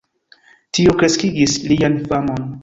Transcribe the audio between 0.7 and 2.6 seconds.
Tio kreskigis lian famon.